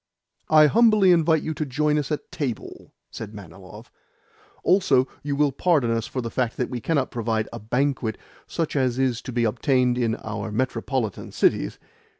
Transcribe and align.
"I 0.49 0.65
humbly 0.65 1.11
invite 1.11 1.43
you 1.43 1.53
to 1.53 1.63
join 1.63 1.99
us 1.99 2.11
at 2.11 2.31
table," 2.31 2.91
said 3.11 3.35
Manilov. 3.35 3.91
"Also, 4.63 5.07
you 5.21 5.35
will 5.35 5.51
pardon 5.51 5.91
us 5.91 6.07
for 6.07 6.21
the 6.21 6.31
fact 6.31 6.57
that 6.57 6.71
we 6.71 6.81
cannot 6.81 7.11
provide 7.11 7.47
a 7.53 7.59
banquet 7.59 8.17
such 8.47 8.75
as 8.75 8.97
is 8.97 9.21
to 9.21 9.31
be 9.31 9.43
obtained 9.43 9.99
in 9.99 10.15
our 10.15 10.51
metropolitan 10.51 11.31
cities? 11.31 11.77